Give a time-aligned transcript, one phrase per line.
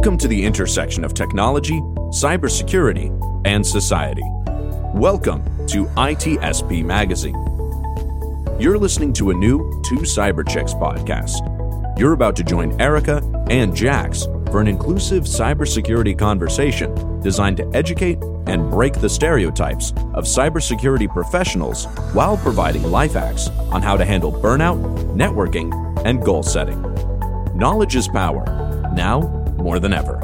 [0.00, 3.10] Welcome to the intersection of technology, cybersecurity,
[3.44, 4.22] and society.
[4.94, 7.34] Welcome to ITSP Magazine.
[8.58, 11.98] You're listening to a new Two Cyber Chicks podcast.
[11.98, 13.18] You're about to join Erika
[13.50, 20.24] and Jax for an inclusive cybersecurity conversation designed to educate and break the stereotypes of
[20.24, 24.80] cybersecurity professionals while providing life hacks on how to handle burnout,
[25.14, 25.70] networking,
[26.06, 26.80] and goal setting.
[27.54, 28.46] Knowledge is power,
[28.94, 30.18] now more than ever.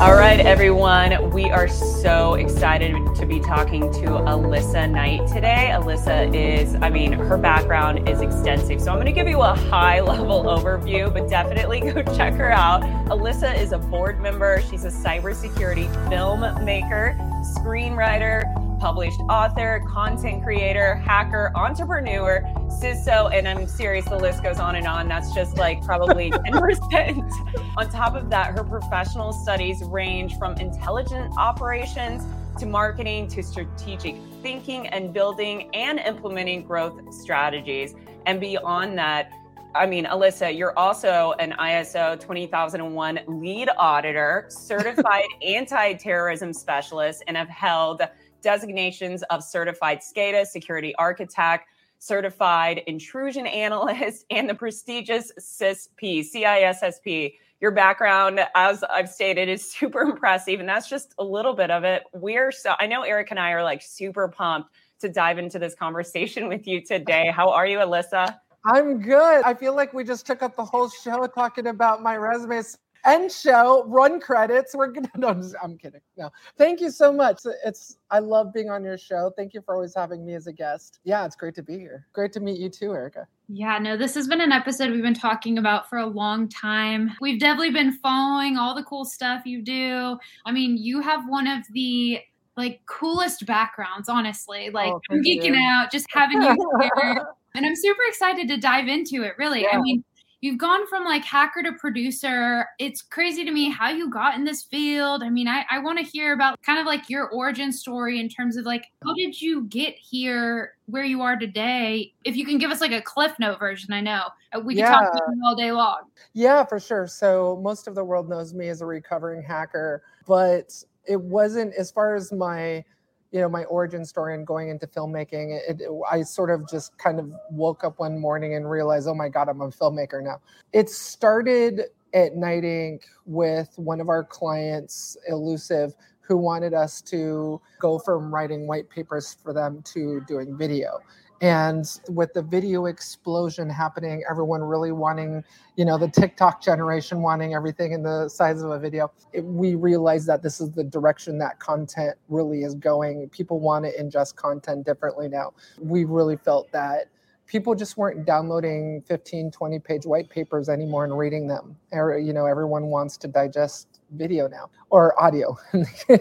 [0.00, 1.30] All right, everyone.
[1.30, 5.72] We are so excited to be talking to Alissa Knight today.
[5.74, 8.80] Alissa is, I mean, her background is extensive.
[8.80, 12.50] So I'm going to give you a high level overview, but definitely go check her
[12.50, 12.80] out.
[13.10, 17.14] Alissa is a board member, she's a cybersecurity filmmaker,
[17.58, 18.44] screenwriter,
[18.80, 22.42] published author, content creator, hacker, entrepreneur,
[22.80, 25.06] CISO, and I'm serious, the list goes on and on.
[25.06, 27.74] That's just like probably 10%.
[27.76, 32.24] on top of that, her professional studies range from intelligent operations
[32.58, 37.94] to marketing to strategic thinking and building and implementing growth strategies.
[38.24, 39.30] And beyond that,
[39.74, 47.36] I mean, Alissa, you're also an ISO 20001 lead auditor, certified anti terrorism specialist, and
[47.36, 48.02] have held
[48.40, 57.34] designations of certified SCADA security architect, certified intrusion analyst, and the prestigious CISSP, CISSP.
[57.60, 61.84] Your background, as I've stated, is super impressive, and that's just a little bit of
[61.84, 62.04] it.
[62.14, 65.74] We're so I know Eric and I are like super pumped to dive into this
[65.74, 67.30] conversation with you today.
[67.34, 68.34] How are you, Alissa?
[68.64, 69.42] I'm good.
[69.44, 72.62] I feel like we just took up the whole show talking about my resume
[73.04, 74.74] end show run credits.
[74.74, 75.28] We're gonna no
[75.62, 76.00] i'm kidding.
[76.16, 76.30] No.
[76.56, 77.40] Thank you so much.
[77.64, 79.32] It's i love being on your show.
[79.36, 81.00] Thank you for always having me as a guest.
[81.04, 82.06] Yeah it's great to be here.
[82.12, 83.26] Great to meet you too erika.
[83.48, 87.12] Yeah no this has been an episode we've been talking about for a long time.
[87.20, 90.18] We've definitely been following all the cool stuff you do.
[90.44, 92.20] I mean you have one of the
[92.56, 94.68] like coolest backgrounds honestly.
[94.68, 95.56] Oh, like oh, i'm geeking you.
[95.56, 97.26] out just having you here.
[97.54, 99.62] And i'm super excited to dive into it really.
[99.62, 99.78] Yeah.
[99.78, 100.04] i mean
[100.40, 102.66] you've gone from like hacker to producer.
[102.78, 105.22] It's crazy to me how you got in this field.
[105.22, 108.28] I mean, I, I want to hear about kind of like your origin story in
[108.28, 112.12] terms of like how did you get here where you are today?
[112.24, 114.84] If you can give us like a cliff note version, I know uh, we can
[114.84, 114.92] yeah.
[114.92, 116.02] talk all day long.
[116.32, 117.06] Yeah, for sure.
[117.06, 120.72] So most of the world knows me as a recovering hacker, but
[121.06, 122.84] it wasn't as far as my
[123.32, 126.96] you know my origin story and going into filmmaking it, it, i sort of just
[126.98, 130.40] kind of woke up one morning and realized oh my god i'm a filmmaker now.
[130.72, 131.82] It started
[132.12, 133.04] at Knight Ink.
[133.26, 139.36] with one of our clients Illusive who wanted us to go from writing white papers
[139.42, 141.00] for them to doing video
[141.40, 145.42] and with the video explosion happening everyone really wanting
[145.76, 149.74] you know the tiktok generation wanting everything in the size of a video it, we
[149.74, 153.28] realized that this is the direction that content really is going.
[153.30, 155.52] People want to ingest content differently now.
[155.80, 157.08] We really felt that
[157.46, 161.76] people just weren't downloading 15 20 page white papers anymore and reading them.
[161.92, 165.56] Er, you know everyone wants to digest video now or audio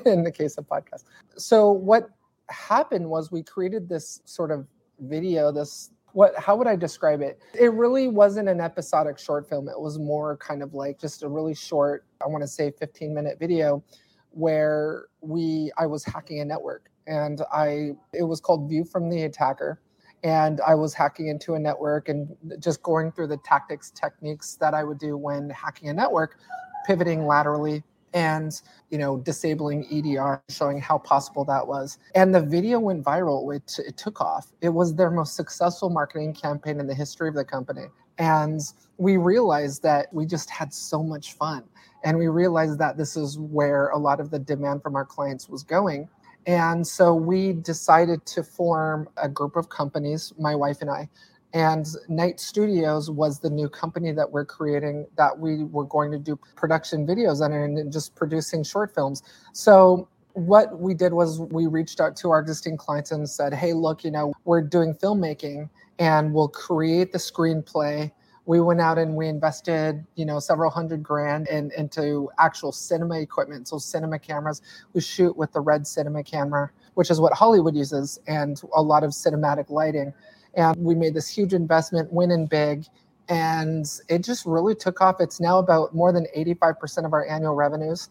[0.05, 1.05] in the case of podcasts.
[1.37, 2.09] So what
[2.49, 4.65] happened was we created this sort of
[5.01, 7.39] video this what how would i describe it?
[7.53, 9.69] It really wasn't an episodic short film.
[9.69, 13.13] It was more kind of like just a really short i want to say 15
[13.13, 13.83] minute video
[14.31, 19.23] where we i was hacking a network and i it was called view from the
[19.23, 19.81] attacker.
[20.23, 24.73] And i was hacking into a network and just going through the tactics techniques that
[24.73, 26.39] i would do when hacking a network
[26.85, 27.83] pivoting laterally
[28.13, 31.97] and you know disabling EDR, showing how possible that was.
[32.15, 33.55] And the video went viral.
[33.55, 34.47] It, it took off.
[34.61, 37.85] It was their most successful marketing campaign in the history of the company.
[38.17, 38.61] And
[38.97, 41.63] we realized that we just had so much fun.
[42.03, 45.49] And we realized that this is where a lot of the demand from our clients
[45.49, 46.07] was going.
[46.45, 51.09] And so we decided to form a group of companies, my wife and I,
[51.53, 56.19] and Knight Studios was the new company that we're creating that we were going to
[56.19, 59.23] do production videos on and just producing short films.
[59.53, 63.73] So what we did was we reached out to our existing clients and said, "Hey,
[63.73, 68.11] look, you know, we're doing filmmaking and we'll create the screenplay."
[68.45, 73.19] We went out and we invested, you know, several hundred grand in, into actual cinema
[73.19, 73.67] equipment.
[73.67, 74.63] So cinema cameras,
[74.93, 79.03] we shoot with the red cinema camera, which is what Hollywood uses, and a lot
[79.03, 80.13] of cinematic lighting
[80.55, 82.85] and we made this huge investment, went in big,
[83.29, 85.17] and it just really took off.
[85.19, 88.09] It's now about more than 85% of our annual revenues.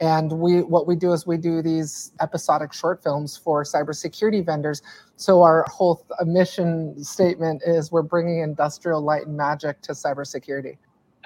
[0.00, 4.80] And we what we do is we do these episodic short films for cybersecurity vendors.
[5.16, 10.76] So our whole uh, mission statement is we're bringing industrial light and magic to cybersecurity.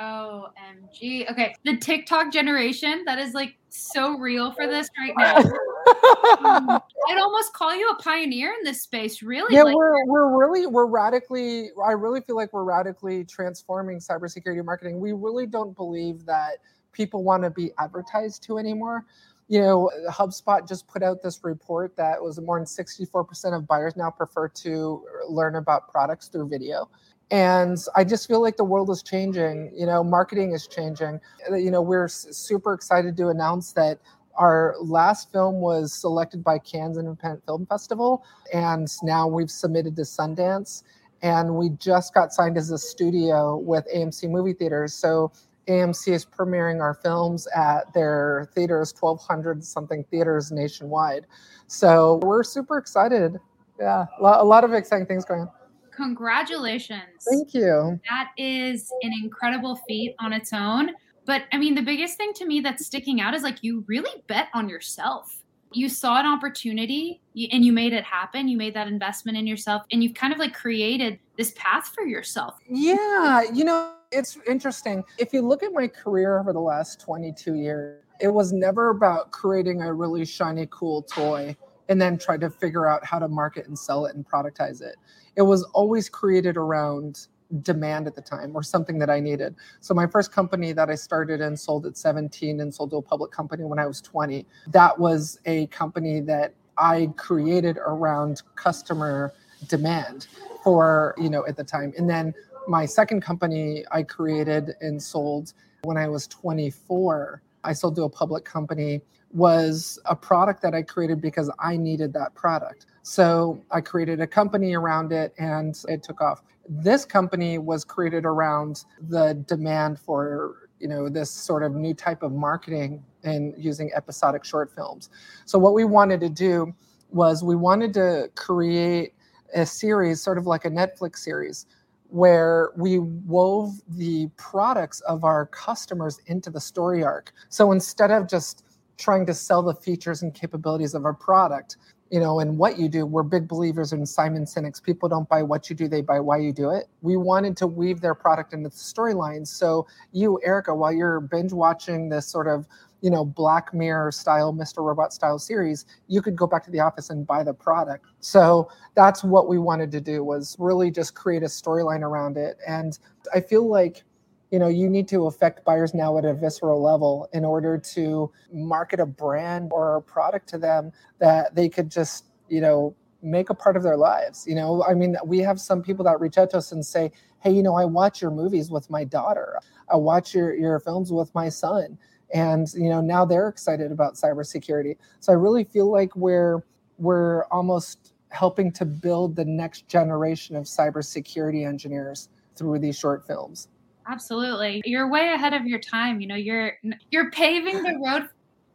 [0.00, 1.30] OMG.
[1.30, 1.54] Okay.
[1.64, 5.42] The TikTok generation, that is like so real for this right now.
[7.06, 9.54] I'd almost call you a pioneer in this space, really.
[9.54, 14.64] Yeah, like, we're we're really we're radically I really feel like we're radically transforming cybersecurity
[14.64, 15.00] marketing.
[15.00, 16.58] We really don't believe that
[16.92, 19.04] people want to be advertised to anymore.
[19.48, 23.96] You know, HubSpot just put out this report that was more than 64% of buyers
[23.96, 26.88] now prefer to learn about products through video
[27.32, 31.18] and i just feel like the world is changing you know marketing is changing
[31.50, 33.98] you know we're super excited to announce that
[34.36, 40.02] our last film was selected by Cannes Independent Film Festival, and now we've submitted to
[40.02, 40.82] Sundance.
[41.22, 44.92] And we just got signed as a studio with AMC Movie Theaters.
[44.92, 45.30] So
[45.68, 51.26] AMC is premiering our films at their theaters, 1,200 something theaters nationwide.
[51.68, 53.38] So we're super excited.
[53.78, 55.50] Yeah, a lot of exciting things going on.
[55.94, 57.24] Congratulations.
[57.30, 58.00] Thank you.
[58.08, 60.90] That is an incredible feat on its own.
[61.24, 64.22] But I mean, the biggest thing to me that's sticking out is like you really
[64.26, 65.38] bet on yourself.
[65.74, 68.48] You saw an opportunity and you made it happen.
[68.48, 72.04] You made that investment in yourself and you've kind of like created this path for
[72.04, 72.58] yourself.
[72.68, 73.42] Yeah.
[73.52, 75.02] You know, it's interesting.
[75.18, 79.30] If you look at my career over the last 22 years, it was never about
[79.30, 81.56] creating a really shiny, cool toy
[81.88, 84.96] and then try to figure out how to market and sell it and productize it.
[85.36, 87.26] It was always created around
[87.60, 89.54] demand at the time or something that I needed.
[89.80, 93.02] So my first company that I started and sold at 17 and sold to a
[93.02, 99.34] public company when I was 20, that was a company that I created around customer
[99.68, 100.28] demand
[100.64, 101.92] for, you know, at the time.
[101.98, 102.34] And then
[102.66, 105.52] my second company I created and sold
[105.82, 109.02] when I was 24, I sold to a public company
[109.32, 112.86] was a product that I created because I needed that product.
[113.02, 116.42] So I created a company around it and it took off.
[116.68, 122.22] This company was created around the demand for, you know, this sort of new type
[122.22, 125.10] of marketing and using episodic short films.
[125.44, 126.74] So what we wanted to do
[127.10, 129.14] was we wanted to create
[129.54, 131.66] a series sort of like a Netflix series
[132.08, 137.32] where we wove the products of our customers into the story arc.
[137.48, 138.64] So instead of just
[138.98, 141.78] trying to sell the features and capabilities of our product
[142.12, 143.06] you know and what you do.
[143.06, 146.36] We're big believers in simon sinek's people don't buy what you do they buy why
[146.36, 146.86] you do it.
[147.00, 151.54] We wanted to weave their product into the storylines so you erika while you're binge
[151.54, 152.66] watching this sort of
[153.00, 156.80] you know black mirror style mr robot style series you could go back to the
[156.80, 158.04] office and buy the product.
[158.20, 162.58] So that's what we wanted to do was really just create a storyline around it.
[162.68, 162.98] And
[163.34, 164.04] i feel like
[164.52, 168.30] you know you need to affect buyers now at a visceral level in order to
[168.52, 173.50] market a brand or a product to them that they could just you know make
[173.50, 174.84] a part of their lives you know?
[174.84, 177.10] I mean we have some people that reach out to us and say
[177.40, 179.58] hey you know i watch your movies with my daughter.
[179.90, 181.98] I watch your your films with my son.
[182.34, 184.96] And you know now they're excited about cybersecurity.
[185.20, 186.62] So i really feel like we're
[186.98, 193.68] we're almost helping to build the next generation of cybersecurity engineers through these short films
[194.06, 194.82] Absolutely.
[194.84, 196.20] You're way ahead of your time.
[196.20, 196.72] You know, you're
[197.10, 198.28] you're paving the road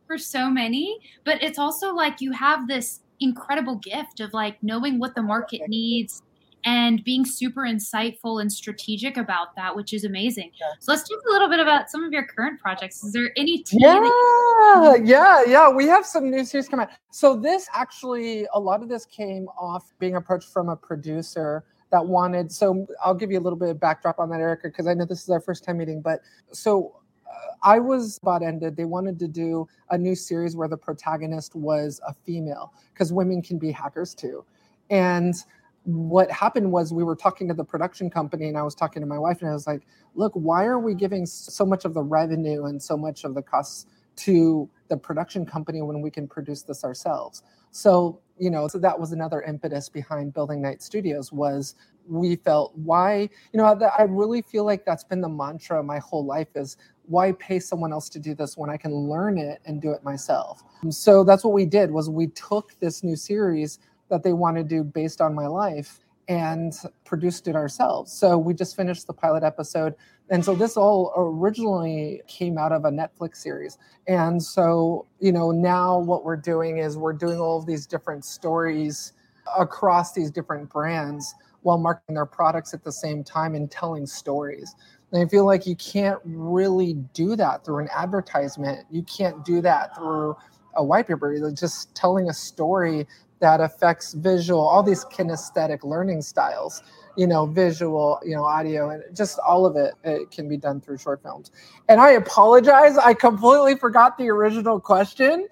[0.05, 4.99] for so many, but it's also like you have this incredible gift of like knowing
[4.99, 6.21] what the market needs
[6.65, 10.51] and being super insightful and strategic about that, which is amazing.
[10.79, 13.03] So let's talk a little bit about some of your current projects.
[13.03, 15.05] Is there any Yeah, mm-hmm.
[15.05, 15.69] yeah, yeah.
[15.69, 16.91] We have some new series coming out.
[17.11, 22.05] So this actually, a lot of this came off being approached from a producer that
[22.05, 22.51] wanted.
[22.51, 25.05] So I'll give you a little bit of backdrop on that, Erika, because I know
[25.05, 26.01] this is our first time meeting.
[26.01, 28.75] But so uh, I was bought ended.
[28.75, 33.41] They wanted to do a new series where the protagonist was a female because women
[33.41, 34.43] can be hackers too.
[34.89, 35.35] And
[35.83, 39.05] what happened was we were talking to the production company and I was talking to
[39.05, 39.83] my wife and I was like,
[40.15, 43.41] look, why are we giving so much of the revenue and so much of the
[43.41, 43.85] costs
[44.17, 47.43] to the production company when we can produce this ourselves?
[47.71, 51.75] So you know so that was another impetus behind building Knight Studios was
[52.07, 56.23] we felt why you know i really feel like that's been the mantra my whole
[56.23, 56.77] life is
[57.07, 60.03] why pay someone else to do this when i can learn it and do it
[60.03, 60.63] myself?
[60.89, 63.79] So that's what we did was we took this new series
[64.09, 66.73] that they want to do based on my life and
[67.05, 68.11] produced it ourselves.
[68.11, 69.95] So we just finished the pilot episode
[70.29, 73.77] and so this all originally came out of a Netflix series.
[74.07, 78.25] And so, you know, now what we're doing is we're doing all of these different
[78.25, 79.13] stories
[79.57, 84.75] across these different brands while marketing their products at the same time and telling stories.
[85.11, 88.85] And I feel like you can't really do that through an advertisement.
[88.91, 90.35] You can't do that through
[90.75, 91.51] a white paper.
[91.51, 93.07] Just telling a story
[93.39, 96.83] that affects visual, all these kinesthetic learning styles,
[97.17, 100.79] you know, visual, you know, audio, and just all of it, it can be done
[100.79, 101.51] through short films.
[101.89, 105.47] And I apologize, I completely forgot the original question.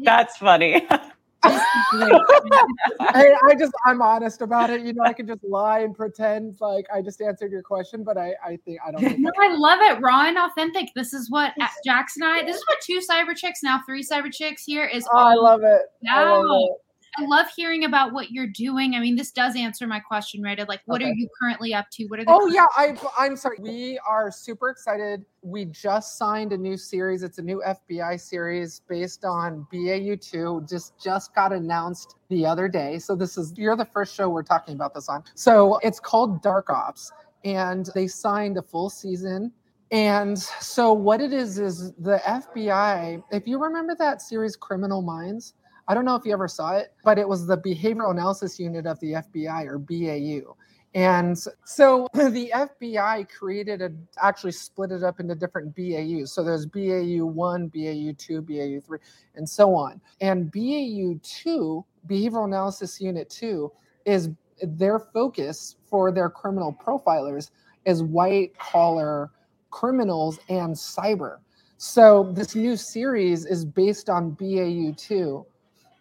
[0.05, 0.87] That's funny.
[1.43, 4.81] I, I, just I'm honest about it.
[4.81, 8.17] You know, I can just lie and pretend like I just answered your question, but
[8.17, 9.01] I I think I don't.
[9.01, 10.89] Think no, I love it, raw and authentic.
[10.95, 12.43] This is what uh, Jax and I.
[12.45, 15.07] This is what two cyber chicks now three cyber chicks here is.
[15.13, 15.83] Oh, I love it.
[16.03, 16.35] Now.
[16.35, 16.86] I love it.
[17.19, 18.95] I love hearing about what you're doing.
[18.95, 20.59] I mean, this does answer my question, right?
[20.59, 21.11] Of like, what okay.
[21.11, 22.07] are you currently up to?
[22.07, 23.57] What are the Oh yeah, I I'm sorry.
[23.61, 25.25] We are super excited.
[25.43, 27.23] We just signed a new series.
[27.23, 30.69] It's a new FBI series based on BAU2.
[30.69, 32.99] Just just got announced the other day.
[32.99, 35.25] So this is you're the first show we're talking about this on.
[35.35, 37.13] So it's called Dark Ops,
[37.45, 39.53] and they signed a full season.
[39.93, 43.23] And so what it is is the FBI.
[43.31, 45.55] If you remember that series, Criminal Minds
[45.89, 48.87] I don't know if you ever saw it, but it was the Behavioral Analysis Unit
[48.87, 50.57] of the FBI or BAU.
[50.95, 56.33] And so the FBI created a actually split it up into different BAUs.
[56.33, 58.99] So there's BAU 1, BAU 2, BAU 3,
[59.37, 60.01] and so on.
[60.21, 63.71] And BAU 2, Behavioral Analysis Unit 2,
[64.07, 64.31] is
[64.63, 67.51] their focus for their criminal profilers
[67.85, 69.31] is white collar
[69.71, 71.39] criminals and cyber.
[71.77, 75.47] So this new series is based on BAU 2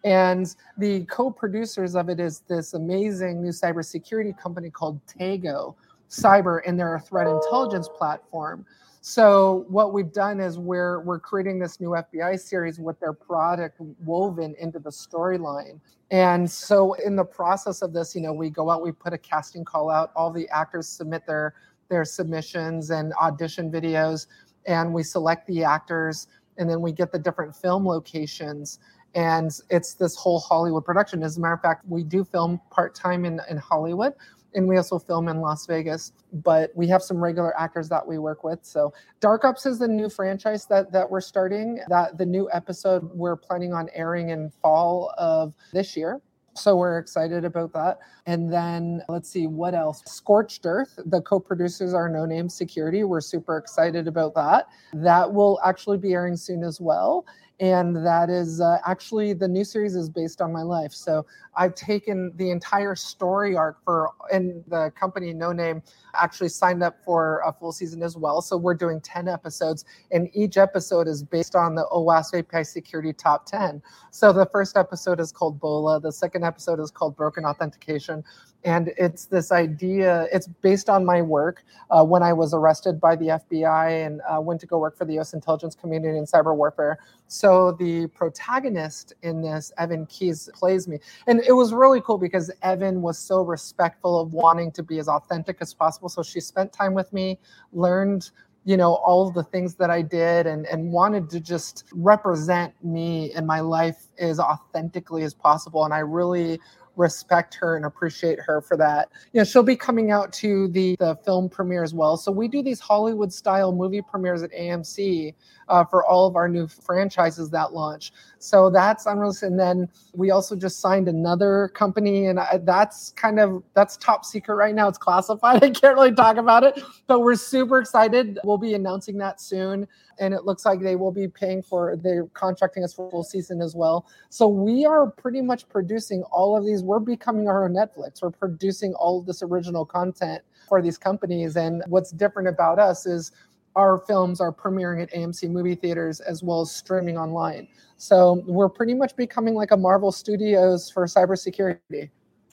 [0.06, 5.74] and the co-producers of it is this amazing new cybersecurity company called Tego
[6.08, 8.64] Cyber, and they're a threat intelligence platform.
[9.00, 13.80] So what we've done is we're we're creating this new FBI series with their product
[14.04, 15.80] woven into the storyline.
[16.12, 19.18] And so in the process of this, you know, we go out, we put a
[19.18, 21.54] casting call out, all the actors submit their
[21.88, 24.28] their submissions and audition videos,
[24.66, 28.78] and we select the actors, and then we get the different film locations
[29.14, 31.22] and it's this whole Hollywood production.
[31.22, 34.12] As a matter of fact, we do film part time in, in Hollywood
[34.56, 38.18] and we also film in Las Vegas, but we have some regular actors that we
[38.18, 38.60] work with.
[38.62, 41.80] So Dark Ops is the new franchise that that we're starting.
[41.88, 46.20] That the new episode we're planning on airing in fall of this year.
[46.54, 47.98] So we're excited about that.
[48.24, 50.02] And then let's see what else.
[50.06, 53.04] Scorched Earth, the co-producers are Noname Security.
[53.04, 54.68] We're super excited about that.
[54.94, 57.26] That will actually be airing soon as well
[57.58, 60.92] and that is uh, actually the new series is based on my life.
[60.92, 61.24] So
[61.56, 65.82] I've taken the entire story arc for, and the company Noname
[66.14, 68.42] actually signed up for a full season as well.
[68.42, 73.14] So we're doing 10 episodes, and each episode is based on the OWASP API Security
[73.14, 73.82] Top 10.
[74.10, 78.22] So the first episode is called BOLA, the second episode is called Broken Authentication.
[78.66, 83.14] And it's this idea, it's based on my work uh, when I was arrested by
[83.14, 86.54] the FBI and uh, went to go work for the US intelligence community in cyber
[86.54, 86.98] warfare.
[87.28, 90.98] So the protagonist in this, Evan Keys, plays me.
[91.28, 95.06] And it was really cool because Evan was so respectful of wanting to be as
[95.06, 96.08] authentic as possible.
[96.08, 97.38] So she spent time with me,
[97.72, 98.30] learned
[98.64, 103.30] you know all the things that i did and and wanted to just represent me
[103.34, 106.58] and my life as authentically as possible and i really
[106.96, 109.10] respect her and appreciate her for that.
[109.32, 112.16] You know, she'll be coming out to the, the film premiere as well.
[112.16, 115.34] So we do these Hollywood style movie premieres at AMC
[115.68, 118.12] uh, for all of our new franchises that launch.
[118.38, 119.50] So that's unrealistic.
[119.50, 124.24] And then we also just signed another company, and I, that's kind of that's top
[124.24, 124.88] secret right now.
[124.88, 125.62] It's classified.
[125.64, 128.38] I can't really talk about it, but we're super excited.
[128.44, 129.86] We'll be announcing that soon,
[130.18, 133.60] and it looks like they will be paying for they're contracting us for full season
[133.60, 134.06] as well.
[134.30, 136.82] So we are pretty much producing all of these.
[136.82, 138.22] We're becoming our own Netflix.
[138.22, 143.06] We're producing all of this original content for these companies, and what's different about us
[143.06, 143.32] is
[143.76, 147.68] our films are premiering at AMC movie theaters as well as streaming online.
[147.98, 152.10] So we're pretty much becoming like a Marvel Studios for cybersecurity.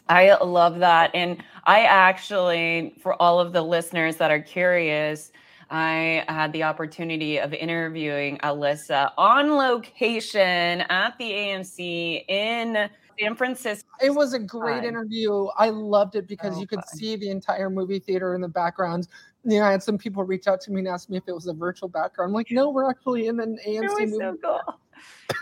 [0.09, 1.11] I love that.
[1.13, 5.31] And I actually, for all of the listeners that are curious,
[5.69, 12.89] I had the opportunity of interviewing Alissa on location at the AMC in
[13.19, 13.89] San Francisco.
[14.01, 15.45] It was a great interview.
[15.57, 16.97] I loved it because you could fun.
[16.97, 19.07] see the entire movie theater in the background
[19.45, 21.33] you know, I had some people reach out to me and ask me if it
[21.33, 22.29] was a virtual background.
[22.29, 24.11] I'm like, no, we're actually in an AMC movie.
[24.17, 24.61] So cool.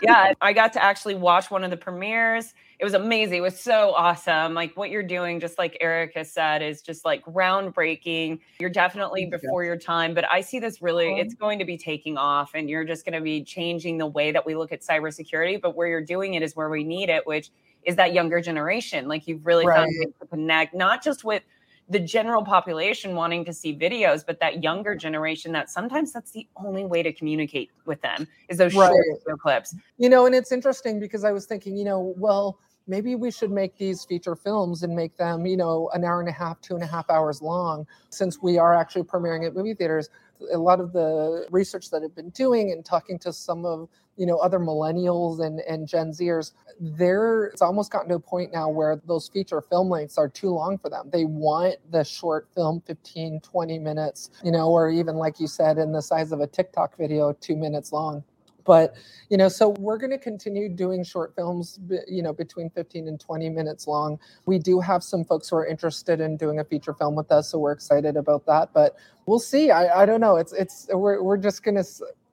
[0.02, 2.54] yeah, I got to actually watch one of the premieres.
[2.82, 3.38] It was amazing.
[3.38, 4.54] It was so awesome.
[4.54, 8.40] Like what you're doing, just like Erika said, is just like groundbreaking.
[8.58, 12.18] You're definitely before your time, but I see this really, it's going to be taking
[12.18, 15.62] off and you're just going to be changing the way that we look at cybersecurity.
[15.62, 17.52] But where you're doing it is where we need it, which
[17.84, 19.06] is that younger generation.
[19.06, 19.76] Like you've really right.
[19.76, 21.44] found to connect, not just with
[21.88, 26.48] the general population wanting to see videos, but that younger generation that sometimes that's the
[26.56, 28.92] only way to communicate with them is those right.
[29.24, 29.76] short clips.
[29.98, 33.50] You know, and it's interesting because I was thinking, you know, well, maybe we should
[33.50, 36.74] make these feature films and make them, you know, an hour and a half, two
[36.74, 40.10] and a half hours long, since we are actually premiering at movie theaters.
[40.52, 44.26] A lot of the research that I've been doing and talking to some of, you
[44.26, 48.68] know, other millennials and, and Gen Zers, there it's almost gotten to a point now
[48.68, 51.08] where those feature film lengths are too long for them.
[51.12, 55.78] They want the short film 15, 20 minutes, you know, or even like you said,
[55.78, 58.24] in the size of a TikTok video, two minutes long
[58.64, 58.94] but
[59.28, 63.20] you know so we're going to continue doing short films you know between 15 and
[63.20, 66.94] 20 minutes long we do have some folks who are interested in doing a feature
[66.94, 70.36] film with us so we're excited about that but we'll see i, I don't know
[70.36, 71.84] it's it's we're, we're just going to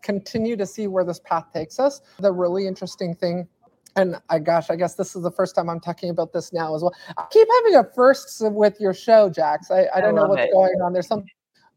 [0.02, 3.48] continue to see where this path takes us the really interesting thing
[3.96, 6.76] and I gosh, I guess this is the first time I'm talking about this now
[6.76, 6.94] as well.
[7.18, 9.72] I keep having a first with your show, Jax.
[9.72, 10.52] I, I don't I know what's it.
[10.54, 10.94] going on.
[10.94, 11.26] There's some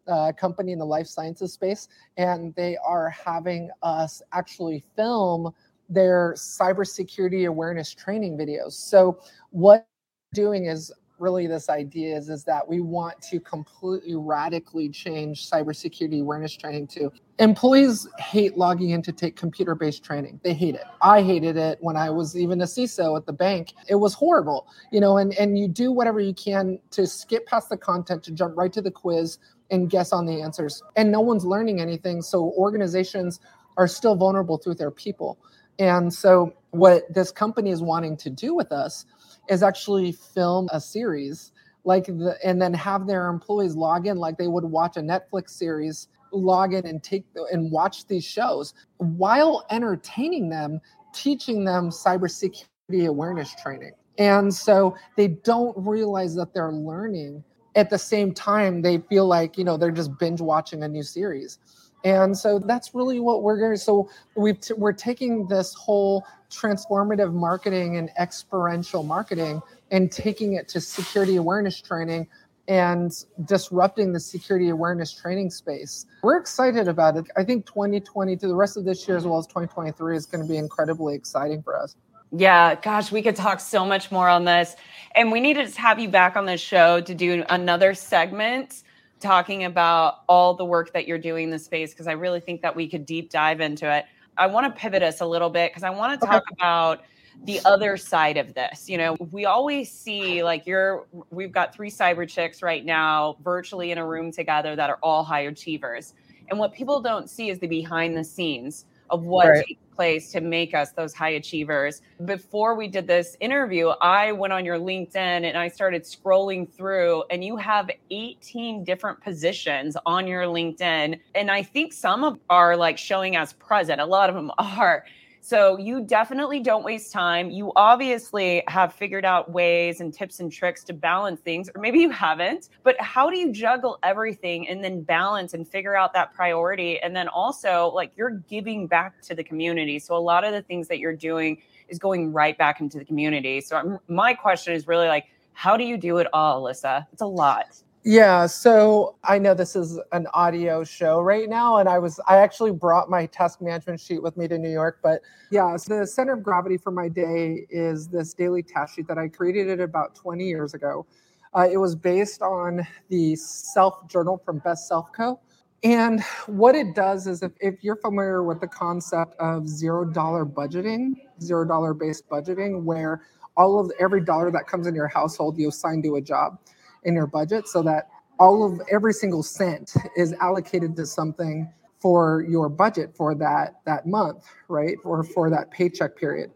[0.09, 5.53] uh, company in the life sciences space, and they are having us actually film
[5.89, 8.73] their cybersecurity awareness training videos.
[8.73, 9.87] So what
[10.35, 15.49] we're doing is really this idea is, is that we want to completely radically change
[15.49, 20.41] cybersecurity awareness training to employees hate logging in to take computer-based training.
[20.43, 20.85] They hate it.
[21.01, 23.73] I hated it when i was even a ciso at the bank.
[23.89, 27.69] It was horrible you know and and you do whatever you can to skip past
[27.69, 29.39] the content to jump right to the quiz
[29.73, 30.83] and guess on the answers.
[30.95, 32.23] And no one's learning anything.
[32.23, 33.41] So organizations
[33.77, 35.39] are still vulnerable through their people.
[35.79, 39.07] And so what this company is wanting to do with us
[39.49, 41.51] is actually film a series
[41.85, 45.51] like the and then have their employees log in like they would watch a Netflix
[45.51, 50.81] series log in and take and watch these shows while entertaining them
[51.13, 57.43] teaching them cybersecurity awareness training and so they don't realize that they're learning
[57.75, 61.03] at the same time they feel like you know they're just binge watching a new
[61.03, 61.59] series
[62.05, 67.33] and so that's really what we're going so we t- we're taking this whole transformative
[67.33, 72.27] marketing and experiential marketing and taking it to security awareness training
[72.69, 76.07] and disrupting the security awareness training space.
[76.23, 77.27] We're excited about it.
[77.37, 80.43] I think 2020 to the rest of this year as well as 2023 is going
[80.43, 81.97] to be incredibly exciting for us.
[82.35, 84.75] Yeah, gosh, we could talk so much more on this.
[85.15, 88.83] And we need to just have you back on the show to do another segment
[89.21, 92.63] talking about all the work that you're doing in the space because I really think
[92.63, 94.07] that we could deep dive into it.
[94.39, 96.55] I want to pivot us a little bit because I want to talk okay.
[96.59, 97.05] about
[97.45, 98.89] the other side of this.
[98.89, 103.91] You know, we always see like you're we've got three cyber chicks right now virtually
[103.91, 106.15] in a room together that are all high achievers.
[106.49, 109.65] And what people don't see is the behind the scenes of what right.
[109.67, 112.01] takes place to make us those high achievers.
[112.25, 117.25] Before we did this interview, I went on your LinkedIn and I started scrolling through,
[117.31, 121.21] and you have 18 different positions on your LinkedIn.
[121.35, 125.05] And I think some of are like showing as present, a lot of them are.
[125.45, 127.51] So you definitely don't waste time.
[127.51, 131.99] You obviously have figured out ways and tips and tricks to balance things, or maybe
[131.99, 132.69] you haven't.
[132.85, 137.01] But how do you juggle everything and then balance and figure out that priority?
[137.01, 139.99] And then also, like, you're giving back to the community.
[139.99, 143.05] So a lot of the things that you're doing is going right back into the
[143.05, 143.61] community.
[143.63, 147.05] So I'm, my question is really like, how do you do it all, Alissa?
[147.13, 147.67] It's a lot.
[148.05, 152.39] Yeah, so I know this is an audio show right now, and I was I
[152.39, 154.99] actually brought my task management sheet with me to New York.
[155.05, 155.21] But
[155.53, 159.19] yeah, so the center of gravity for my day is this daily task sheet that
[159.19, 161.07] I created it about 20 years ago.
[161.55, 165.39] Uh, it was based on the self journal from Best Self Co.
[165.85, 170.45] And what it does is if, if you're familiar with the concept of zero dollar
[170.45, 173.23] budgeting, zero dollar based budgeting, where
[173.57, 176.59] all of every dollar that comes in your household you assign to a job
[177.05, 182.45] in your budget so that all of every single cent is allocated to something for
[182.49, 184.97] your budget for that that month right?
[185.05, 186.51] Or for that paycheck period.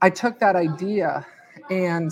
[0.00, 1.26] I took that idea
[1.70, 2.10] and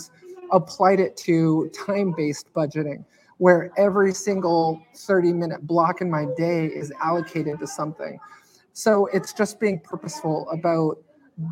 [0.50, 3.04] applied it to time-based budgeting
[3.38, 8.18] where every single 30 minute block in my day is allocated to something.
[8.72, 10.98] So it's just being purposeful about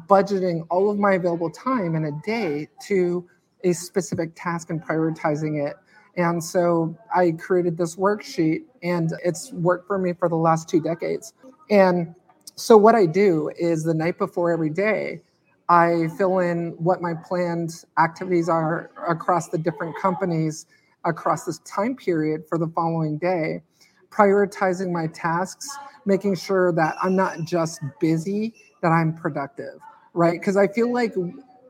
[0.08, 3.28] budgeting all of my available time in a day to
[3.64, 5.76] a specific task and prioritizing it
[6.16, 10.80] and so I created this worksheet, and it's worked for me for the last two
[10.80, 11.32] decades.
[11.70, 12.14] And
[12.56, 15.22] so what I do is the night before every day,
[15.68, 20.66] I fill in what my planned activities are across the different companies
[21.04, 23.62] across this time period for the following day,
[24.10, 25.68] prioritizing my tasks,
[26.06, 29.80] making sure that I'm not just busy, that I'm productive,
[30.12, 30.38] right?
[30.38, 31.14] Because I feel like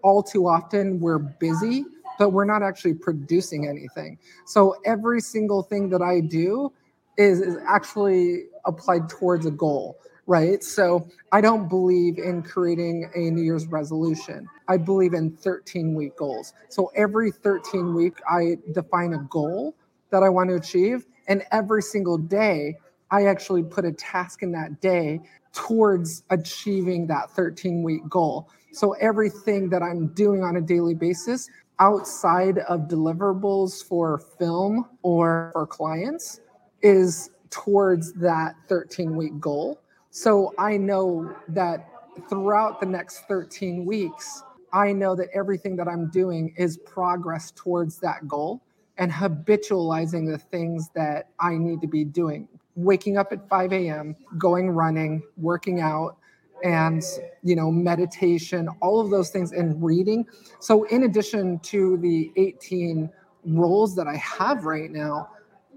[0.03, 1.85] all too often we're busy
[2.19, 4.19] but we're not actually producing anything.
[4.47, 6.73] So every single thing that I do
[7.17, 10.63] is, is actually applied towards a goal right?
[10.63, 14.49] So I don't believe in creating a New Year's resolution.
[14.69, 16.55] I believe in 13 week goals.
[16.69, 19.75] So every 13 week, I define a goal
[20.11, 21.07] that I want to achieve.
[21.29, 22.77] And every single day,
[23.11, 25.21] I actually put a task in that day
[25.53, 28.51] towards achieving that 13 week goal.
[28.73, 35.51] So everything that I'm doing on a daily basis outside of deliverables for film or
[35.53, 36.41] for clients
[36.83, 39.81] is towards that 13 week goal.
[40.11, 41.89] So I know that
[42.29, 47.99] throughout the next 13 weeks, I know that everything that I'm doing is progress towards
[48.01, 48.61] that goal
[48.99, 52.49] and habitualizing the things that I need to be doing.
[52.77, 56.17] Waking up at 5 a.m., going running, working out,
[56.65, 57.05] and
[57.43, 60.27] you know meditation all of those things and reading.
[60.59, 63.09] So in addition to the 18
[63.47, 65.29] roles that i have right now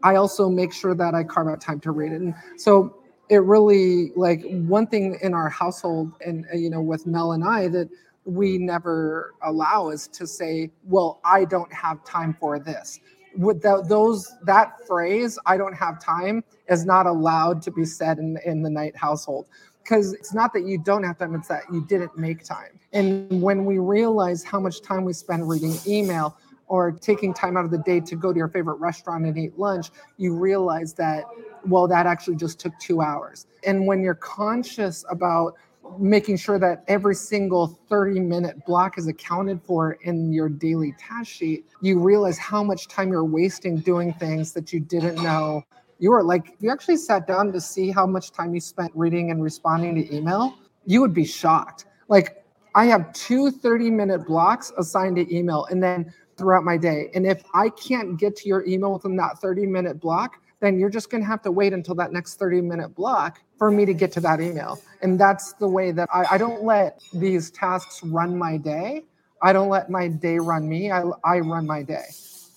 [0.01, 2.21] i also make sure that i carve out time to read it.
[2.21, 2.95] And so
[3.29, 7.43] it really like one thing in our household and uh, you know with mel and
[7.43, 7.89] i that
[8.23, 12.99] we never allow is to say well i don't have time for this.
[13.35, 18.37] With those that phrase i don't have time is not allowed to be said in,
[18.45, 19.47] in the Knight household
[19.87, 23.41] because it's not that you don't have time it's that you didn't make time and
[23.41, 27.71] when we realize how much time we spend reading email or taking time out of
[27.71, 31.23] the day to go to your favorite restaurant and eat lunch you realize that
[31.65, 35.55] well that actually just took two hours and when you're conscious about
[35.99, 41.31] making sure that every single 30 minute block is accounted for in your daily task
[41.31, 45.63] sheet, you realize how much time you're wasting doing things that you didn't know.
[45.99, 48.91] You were like, if you actually sat down to see how much time you spent
[48.95, 50.55] reading and responding to email,
[50.85, 51.85] you would be shocked.
[52.07, 52.43] Like,
[52.75, 57.09] I have two 30 minute blocks assigned to email and then throughout my day.
[57.15, 60.89] And if I can't get to your email within that 30 minute block, then you're
[60.89, 63.93] just going to have to wait until that next 30 minute block for me to
[63.93, 64.79] get to that email.
[65.01, 69.03] And that's the way that I, I don't let these tasks run my day.
[69.41, 70.91] I don't let my day run me.
[70.91, 72.05] I, I run my day.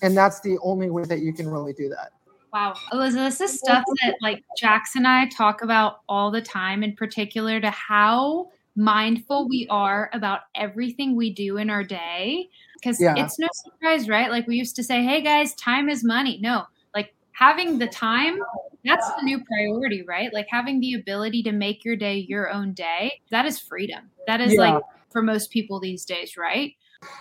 [0.01, 2.11] And that's the only way that you can really do that.
[2.53, 2.75] Wow.
[2.91, 6.95] Elizabeth, this is stuff that like Jax and I talk about all the time, in
[6.95, 12.49] particular to how mindful we are about everything we do in our day.
[12.75, 13.13] Because yeah.
[13.15, 14.31] it's no surprise, right?
[14.31, 16.39] Like we used to say, hey guys, time is money.
[16.41, 18.39] No, like having the time
[18.83, 22.73] that's the new priority right like having the ability to make your day your own
[22.73, 24.59] day that is freedom that is yeah.
[24.73, 26.73] like for most people these days right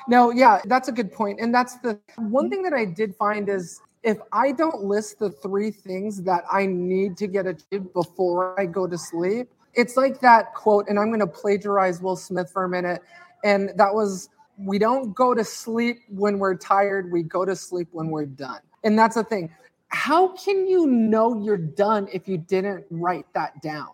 [0.09, 2.51] no yeah that's a good point and that's the one mm-hmm.
[2.51, 6.67] thing that i did find is if i don't list the three things that i
[6.67, 11.09] need to get achieved before i go to sleep it's like that quote and i'm
[11.09, 13.03] going to plagiarize will smith for a minute
[13.45, 17.89] and that was we don't go to sleep when we're tired we go to sleep
[17.93, 19.51] when we're done and that's the thing
[19.91, 23.89] how can you know you're done if you didn't write that down?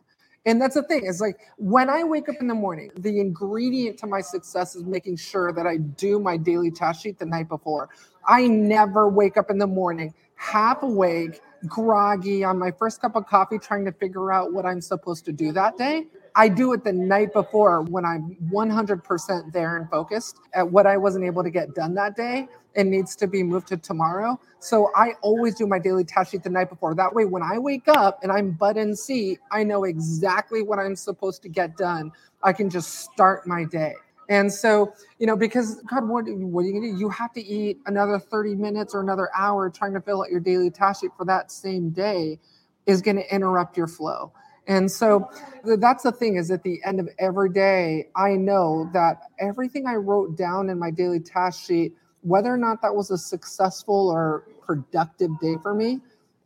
[0.47, 1.03] And that's the thing.
[1.07, 4.85] It's like when I wake up in the morning, the ingredient to my success is
[4.85, 7.91] making sure that I do my daily task sheet the night before.
[8.29, 13.27] I never wake up in the morning half awake, groggy on my first cup of
[13.27, 16.07] coffee, trying to figure out what I'm supposed to do that day.
[16.37, 20.99] I do it the night before when I'm 100% there and focused at what I
[20.99, 22.47] wasn't able to get done that day
[22.77, 24.39] and needs to be moved to tomorrow.
[24.61, 26.95] So I always do my daily task sheet the night before.
[26.95, 30.79] That way, when I wake up and I'm butt in seat, I know exactly what
[30.79, 32.13] I'm supposed to get done.
[32.43, 33.95] I can just start my day.
[34.29, 36.99] And so, you know, because God, what, what are you gonna do?
[36.99, 40.41] You have to eat another 30 minutes or another hour trying to fill out your
[40.41, 42.39] daily task sheet for that same day
[42.87, 44.33] is going to interrupt your flow.
[44.67, 45.31] And so
[45.65, 49.95] that's the thing is at the end of every day, I know that everything I
[49.95, 54.45] wrote down in my daily task sheet, whether or not that was a successful or
[54.65, 56.01] productive day for me,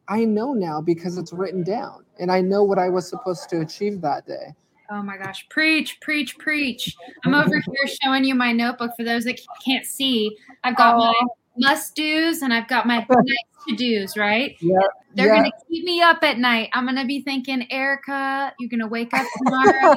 [0.09, 3.61] I know now because it's written down and I know what I was supposed to
[3.61, 4.54] achieve that day.
[4.90, 5.48] Oh my gosh.
[5.48, 6.96] Preach, preach, preach.
[7.24, 10.37] I'm over here showing you my notebook for those that can't see.
[10.64, 10.98] I've got oh.
[10.98, 13.06] my must do's and I've got my
[13.68, 14.56] to do's, right?
[14.60, 14.78] Yeah.
[15.14, 15.36] They're yeah.
[15.36, 16.68] gonna keep me up at night.
[16.72, 19.96] I'm gonna be thinking, Erika, you're gonna wake up tomorrow.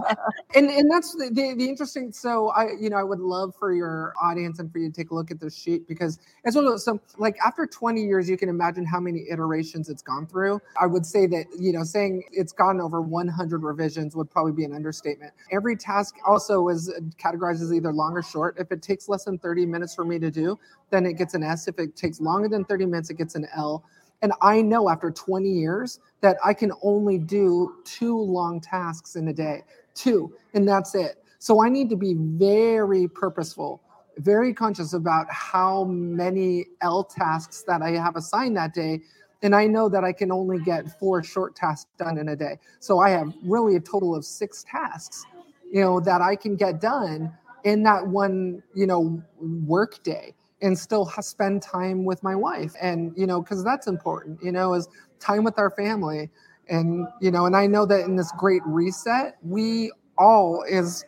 [0.54, 2.12] and and that's the, the, the interesting.
[2.12, 5.12] So I, you know, I would love for your audience and for you to take
[5.12, 6.84] a look at this sheet because it's one of those.
[6.84, 10.60] So like after 20 years, you can imagine how many iterations it's gone through.
[10.78, 14.64] I would say that you know, saying it's gone over 100 revisions would probably be
[14.64, 15.32] an understatement.
[15.50, 18.56] Every task also is categorized as either long or short.
[18.58, 20.58] If it takes less than 30 minutes for me to do,
[20.90, 21.66] then it gets an S.
[21.68, 23.84] If it takes longer than 30 minutes, it gets an L.
[24.22, 29.28] And I know after 20 years that I can only do two long tasks in
[29.28, 29.62] a day,
[29.94, 31.22] two, and that's it.
[31.38, 33.80] So I need to be very purposeful,
[34.18, 39.00] very conscious about how many L tasks that I have assigned that day.
[39.42, 42.58] And I know that I can only get four short tasks done in a day.
[42.80, 45.24] So I have really a total of six tasks,
[45.72, 47.32] you know, that I can get done
[47.64, 52.74] in that one, you know, work day and still spend time with my wife.
[52.80, 56.30] And, you know, because that's important, you know, is time with our family.
[56.68, 61.04] And, you know, and I know that in this great reset, we all, as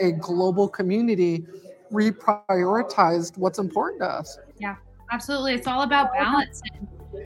[0.00, 1.46] a global community,
[1.92, 4.38] reprioritized what's important to us.
[4.58, 4.76] Yeah,
[5.12, 5.54] absolutely.
[5.54, 6.60] It's all about balance.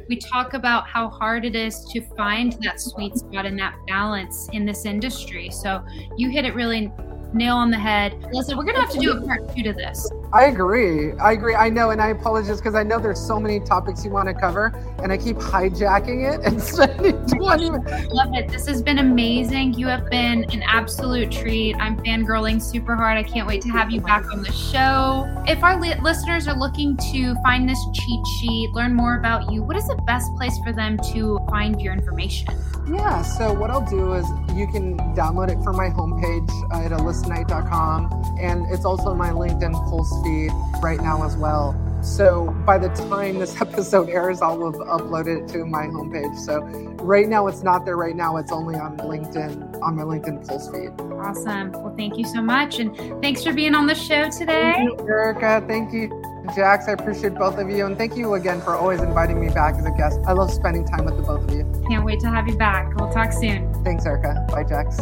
[0.09, 4.49] we talk about how hard it is to find that sweet spot and that balance
[4.53, 5.51] in this industry.
[5.51, 5.85] So
[6.17, 6.93] you hit it really
[7.33, 8.29] nail on the head.
[8.33, 10.11] Listen, we're gonna have to do a part two to this.
[10.33, 11.13] I agree.
[11.15, 11.57] I agree.
[11.57, 14.35] I know, and I apologize because I know there's so many topics you want to
[14.35, 18.13] cover, and I keep hijacking it and spending 20 minutes.
[18.13, 18.49] Love it.
[18.49, 19.75] This has been amazing.
[19.75, 21.75] You have been an absolute treat.
[21.81, 23.19] I'm fangirling super hard.
[23.19, 25.27] I can't wait to have you back on the show.
[25.49, 29.65] If our li- listeners are looking to find this cheat sheet, learn more about you,
[29.65, 32.55] what is the best place for them to find your information?
[32.89, 38.37] Yeah, so what I'll do is you can download it from my homepage at alissaknight.com,
[38.41, 40.51] and it's also my LinkedIn Pulse feed
[40.83, 41.77] right now as well.
[42.03, 46.39] So by the time this episode airs, I'll have uploaded it to my homepage.
[46.39, 46.61] So
[47.03, 48.37] right now it's not there right now.
[48.39, 50.91] It's only on LinkedIn, on my LinkedIn Pulse feed.
[51.21, 51.73] Awesome.
[51.73, 52.79] Well, thank you so much.
[52.79, 54.73] And thanks for being on the show today.
[54.77, 55.65] Thank you, Erika.
[55.67, 56.09] Thank you.
[56.55, 57.87] Jax, I appreciate both of you.
[57.87, 60.19] And thank you again for always inviting me back as a guest.
[60.27, 61.71] I love spending time with the both of you.
[61.89, 62.95] Can't wait to have you back.
[62.97, 63.73] We'll talk soon.
[63.85, 64.47] Thanks, Erika.
[64.51, 65.01] Bye, Jax.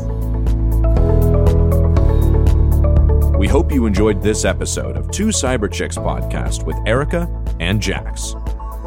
[3.36, 7.28] We hope you enjoyed this episode of Two Cyber Chicks podcast with Erika
[7.60, 8.34] and Jax.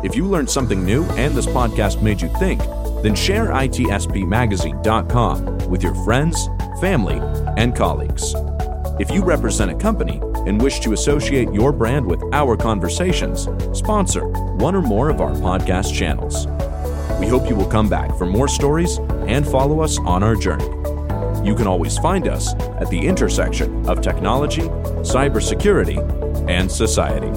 [0.03, 2.61] If you learned something new and this podcast made you think,
[3.03, 6.47] then share itspmagazine.com with your friends,
[6.79, 7.19] family,
[7.57, 8.33] and colleagues.
[8.99, 14.27] If you represent a company and wish to associate your brand with our conversations, sponsor
[14.27, 16.47] one or more of our podcast channels.
[17.19, 20.65] We hope you will come back for more stories and follow us on our journey.
[21.43, 24.61] You can always find us at the intersection of technology,
[25.01, 25.97] cybersecurity,
[26.47, 27.31] and society.